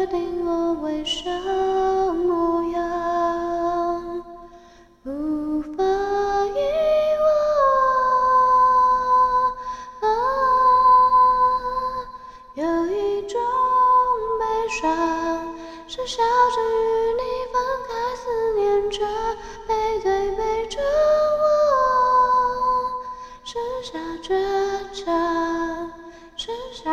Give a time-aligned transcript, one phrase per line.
[0.00, 1.30] 决定我微笑
[2.14, 4.24] 模样，
[5.04, 5.84] 无法
[6.54, 6.58] 遗
[7.20, 7.28] 忘。
[12.54, 13.38] 有一种
[14.38, 14.88] 悲伤，
[15.86, 17.20] 是笑着与你
[17.52, 19.04] 分开，思念着
[19.68, 20.80] 背对背着
[21.42, 21.44] 我，
[23.44, 24.32] 剩下倔
[24.94, 25.92] 强，
[26.38, 26.88] 剩下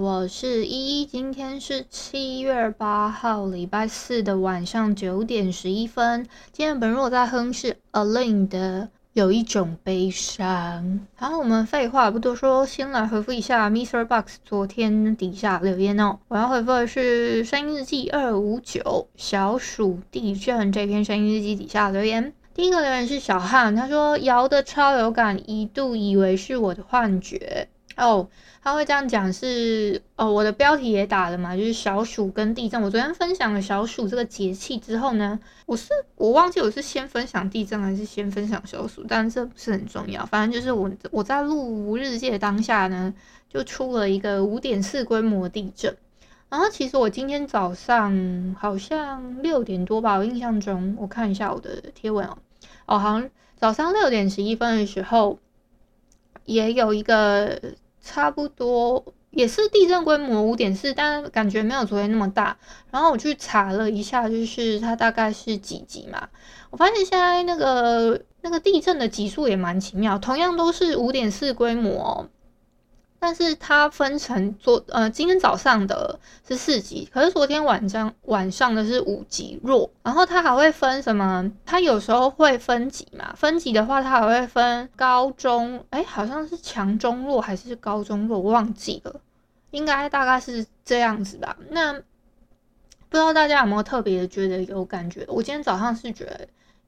[0.00, 1.04] 我是依依。
[1.04, 6.24] 今天是七月八号，礼拜四的晚上九点十一分。
[6.52, 8.88] 今天本若在哼是 A-Lin 的。
[9.14, 11.00] 有一种悲伤。
[11.16, 14.04] 好，我们废话不多说，先来回复一下 Mr.
[14.04, 16.20] Box 昨天底下留言哦。
[16.28, 22.32] 我要回复的是声音日记二五九小鼠地震这篇声音日记底下留言。
[22.54, 27.66] 第一个留言是小汉，他说摇的超有感，一度以为是我的幻觉
[28.06, 28.28] 哦。
[28.60, 32.82] 他会这样讲是哦，我的标题也打了嘛，就是小暑跟地震。
[32.82, 40.26] 我昨天分享了小暑这个节气之后呢，我是我忘记我是先分享地震还是先分享小暑，但这不是很重要。
[40.26, 43.14] 反正就是我我在录日记的当下呢，
[43.48, 45.96] 就出了一个五点四规模地震。
[46.50, 52.36] 然后其实我今天早上好像六点多吧，我印象中我看一下我的贴文哦，
[52.86, 55.38] 哦，好像早上六点十一分的时候
[56.44, 57.58] 也有一个。
[58.10, 62.56] 差不多也是地震规模五点四，但感觉没有昨天那么大。
[62.90, 66.26] 然后我去查了一下，就是它大概是几级嘛？
[66.70, 72.26] 我发现现在那个那个地震的级数也蛮奇妙，同样都是五点四规模。
[73.20, 81.50] 但是它分成昨呃今天早上的是四级，可是昨天晚上晚上的是五级弱，然后它还会分什么？
[81.66, 83.34] 它有时候会分级嘛？
[83.36, 89.20] 分级的话，它还会分高中，哎，好像是强中弱还是高中弱，我忘记了，
[89.72, 91.56] 应该大概是这样子吧。
[91.70, 95.24] 那不知道大家有没有特别觉得有感觉？
[95.26, 96.46] 我今天早上是觉得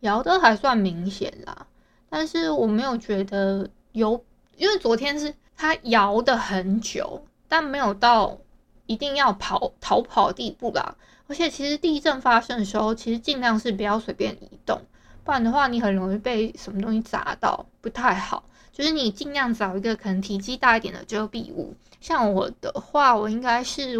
[0.00, 1.66] 摇的还算明显啦，
[2.08, 4.24] 但是我没有觉得有，
[4.56, 5.34] 因为昨天是。
[5.56, 8.38] 它摇的很久，但没有到
[8.86, 10.96] 一定要跑逃跑的地步啦。
[11.28, 14.82] 而且其实地震发生的时候，其实尽量是不要随便移动，
[15.24, 18.44] 不然的话你很容易被什么东西砸到，不太好。
[18.72, 21.74] 就是你尽量找一个可能体积大一点的遮蔽物。
[22.00, 23.98] 像我的话，我应该是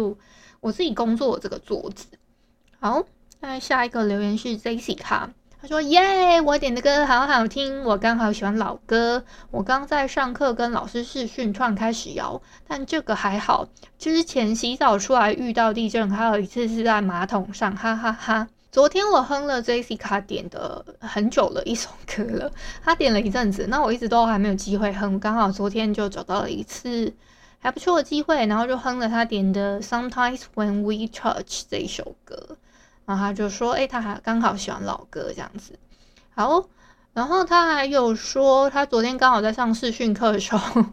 [0.59, 2.07] 我自己工作的这个桌子。
[2.79, 3.03] 好，
[3.39, 5.29] 那下一个留言是 Jessica。
[5.63, 9.23] 他说：“耶，我点的歌好好听，我刚好喜欢老歌。
[9.49, 13.65] 我刚在上课跟老师试讯，突然开始摇，但这个还好。
[13.97, 18.45] 之前洗澡出来遇到地震，还有一次是在马桶上，哈哈哈。
[18.73, 22.51] 昨天我哼了 Jessica 点的很久了一首歌了，
[22.83, 27.13] 他点了一阵子，那我一直都还没有机会哼，刚好昨天就找到了一次
[27.59, 32.57] 还不错的机会，然后就哼了他点的 Sometimes When We Touch 这一首歌。”
[33.05, 35.77] 然后他就说：“诶，他还刚好喜欢老歌这样子。
[36.33, 36.63] 好，
[37.13, 40.85] 然后他还有说，他昨天刚好在上视讯课的时候，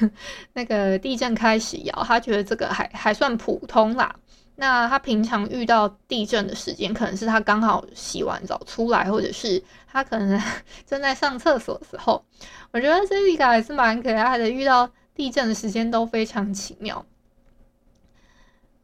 [0.54, 4.14] 那个地震开始摇，他觉得这个还还算普通啦。
[4.56, 10.42] 那他平常遇到地震的时间，可能是他刚好洗完澡出来，或者是他可能
[10.84, 12.24] 正在上厕所的时候。
[12.72, 17.04] 我觉得这一个还是蛮可爱的，遇到地震的时间都非常奇妙。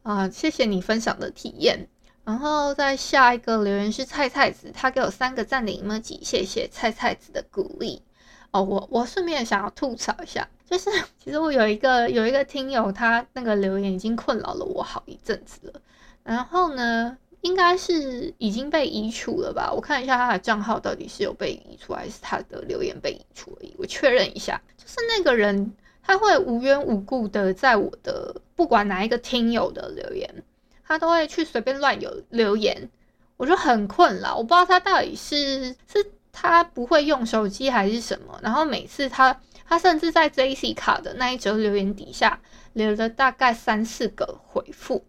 [0.03, 1.89] 啊，谢谢你分享的体验。”
[2.25, 8.01] 然后再下一个留言是菜菜子，他给我三个赞的 emoji，谢谢菜菜子的鼓励
[8.49, 8.63] 哦。
[8.63, 10.89] 我我顺便想要吐槽一下，就是
[11.23, 15.79] 其实我有一个有一个听友，他那个留言已经困扰了我好一阵子了。
[16.23, 19.71] 然后呢，应该是已经被移除了吧？
[19.71, 23.75] 我看一下他的账号到底是有被移除，还是他的留言被移除而已。
[23.77, 30.43] 我确认一下，就是那个人他会无缘无故的在我的不管哪一个听友的留言。
[30.87, 32.89] 他都会去随便乱有留言，
[33.37, 38.39] 我就很困扰，我不知道他到底是是他不会用手机还是什么。
[38.41, 42.39] 然后每次他他甚至在 Jessica 的那一则留言底下
[42.73, 45.03] 留了大概三四个回复，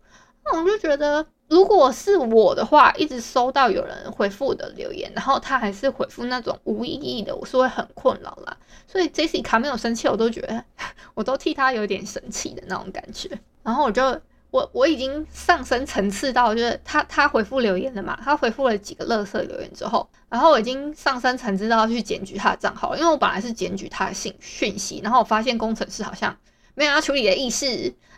[0.45, 8.57] 那我就觉得如果是我的话，一直收到有人回复的留言，然后他还是回复那种无意义的，我是会很困扰啦。
[8.89, 10.65] 所以 Jessica 没有生气，我都觉得
[11.15, 13.29] 我都替他有点生气的那种感觉。
[13.63, 14.21] 然后我就
[14.51, 26.37] 我我已经上升层次到就是他他回复留言了嘛，他回复了几个垃圾留言之后，然后我已经上升层次到去检举他的账号，因为我本来是检举他的信讯息，然后我发现工程师好像
[26.75, 27.67] 没有要处理的意思，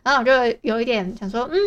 [0.03, 1.59] 然后我就有一点想说，嗯。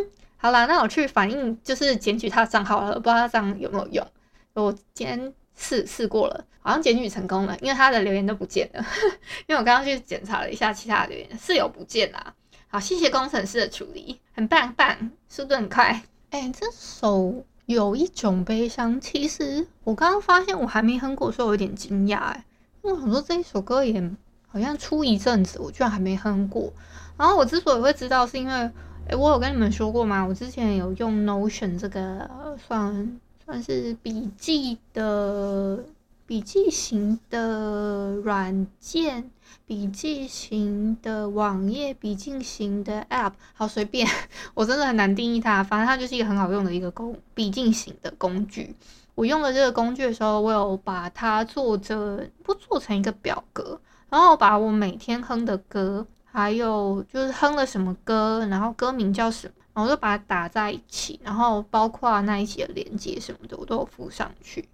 [0.44, 4.08] 好啦，那我去反映，就是检举他的账号了，不知道他这样有没有用。
[4.56, 8.84] 我今天试试过了，好像检举成功了，因为他的留言都不见了。
[9.46, 12.34] 因为我刚刚去检查了一下其他的留言，是有不见啦。
[12.74, 16.04] 好，谢谢工程师的处理，很棒棒，速度很快。
[16.30, 22.46] 哎、欸，这首有一种悲伤，其实我刚刚发现我还没哼过所以，我有点惊讶哎，
[22.82, 24.02] 因为我想说这一首歌也
[24.48, 26.72] 好像出一阵子，我居然还没哼过。
[27.18, 28.72] 然后我之所以会知道，是因为。
[29.08, 30.24] 诶，我有跟你们说过吗？
[30.24, 32.30] 我之前有用 Notion 这个
[32.68, 35.84] 算算是笔记的
[36.32, 39.30] 笔记型的软件，
[39.66, 44.08] 笔记型的网页，笔记型的 App，好随便，
[44.56, 45.62] 我真的很难定义它。
[45.62, 48.74] 反正它就是一个很好用的一个工笔记型的工具。
[49.14, 53.78] 我用了这个工具的时候，我有把它做着不做成一个表格，
[54.10, 56.08] 然后把我每天哼的歌。
[56.24, 64.70] 还有就是哼了什么歌，然后歌名叫什么，然后我就把它打在一起，然后包括那一起的连接什么的，我都有附上去。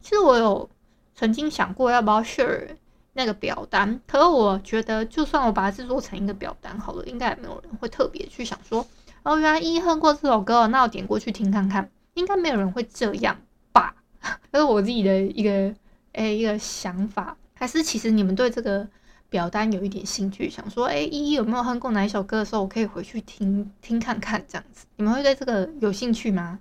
[0.00, 0.70] 其实我有
[1.14, 2.68] 曾经想过要不要 share
[3.12, 8.86] 那个表单，可是我觉得就算我把它制作成一个表单好了，应该也没有人会特别去想说，
[9.22, 13.36] 哦，原来一哼过这首歌，那我点过去听看看，应该没有人会这样
[13.72, 13.94] 吧？
[14.52, 15.74] 这是我自己的一个
[16.12, 18.88] 诶、一个想法，还是其实你们对这个？
[19.32, 26.58] 表单有一点兴趣，想说，哎、欸，依依有没有哼过哪一首歌的时候，我可以回去听听看看，这样子，你们会对这个有兴趣吗？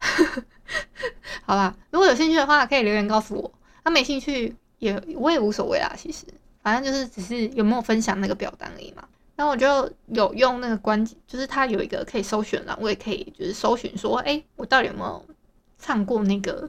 [1.44, 3.52] 好吧，如果有兴趣的话，可以留言告诉我。
[3.84, 6.26] 那、啊、没兴趣也我也无所谓啦，其实，
[6.62, 9.06] 反正就是只是有没有分享那个表单而已嘛。
[9.36, 15.24] 然后我就有用那个关，就是它有一个可以搜寻栏，我也可以就是搜寻说，哎、我到底有没有
[15.78, 16.68] 唱过那个。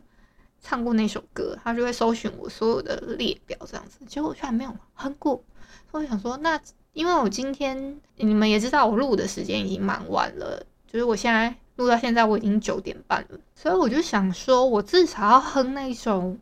[0.62, 4.00] 唱过那首歌，他就会搜寻我所有的列表，这样子。
[4.08, 5.44] 结果我居然没有哼过，
[5.92, 6.60] 所以我想说，那
[6.94, 16.36] 因为我今天你们也知道，我录的时间已经蛮晚了，就是我现在录到现在我已经九点半了，所以我就想说，我至少要哼那一首，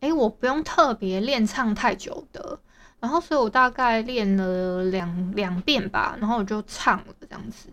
[0.00, 2.58] 诶，我不用特别练唱太久的。
[3.00, 7.68] 然后，所以我大概练了两两遍吧，然后我就唱了这样子。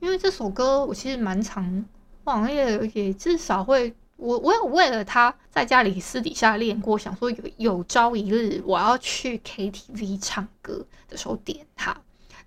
[0.00, 1.84] 因为这首歌我其实蛮常，
[2.24, 3.94] 网页也至少会。
[4.18, 11.94] 我我有为了他在家里私底下练过，想说有有朝一日我要去 KTV 唱歌的时候点他，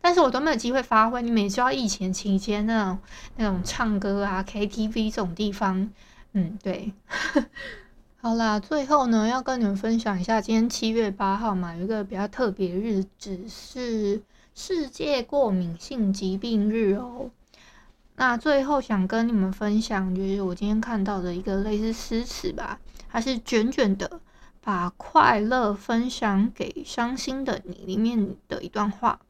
[0.01, 1.21] 但是我都没有机会发挥。
[1.21, 2.99] 你每知道疫情期间那种
[3.35, 5.91] 那种唱歌啊 KTV 这种地方，
[6.33, 6.91] 嗯，对。
[8.21, 14.21] 好啦，最后呢要跟你们分享一下，今天七月八号嘛，有一个比较特别日子是
[14.53, 17.31] 世界过敏性疾病日哦。
[18.17, 24.19] 那最后想跟你们分享，就是我今天看到的一个类似诗词吧，它是卷卷的，
[24.59, 29.21] 把快乐分享给伤心的你里面的一段话。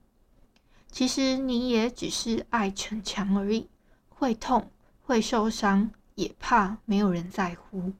[0.92, 3.70] 其实你也只是爱逞强而已，
[4.10, 4.72] 会痛，
[5.04, 7.94] 会受伤，也怕没有人在乎。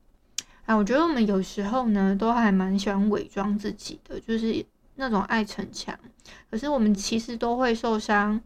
[0.70, 4.64] 啊，我觉得我们有时候呢，都还蛮喜欢伪装自己的，就是
[4.96, 5.98] 那种爱逞强，
[6.52, 8.40] 可是我们其实都会受伤。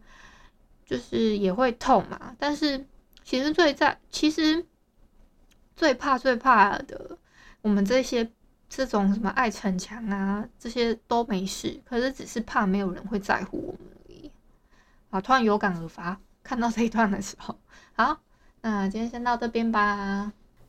[0.86, 2.86] 就是也会痛嘛，但是
[3.22, 4.66] 其实最在其实
[5.74, 7.16] 最怕最怕的，
[7.62, 8.30] 我们这些
[8.68, 14.30] 这种什么爱逞强啊，这些都没事，可是只是怕没有人会在乎我们而已。
[15.08, 17.58] 啊，突然有感而发，看到这一段的时候，
[17.94, 18.20] 好，
[18.60, 20.34] 那今天先到这边吧。